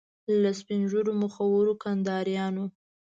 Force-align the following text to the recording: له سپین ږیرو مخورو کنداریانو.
له 0.41 0.51
سپین 0.59 0.81
ږیرو 0.91 1.13
مخورو 1.21 1.73
کنداریانو. 1.83 2.65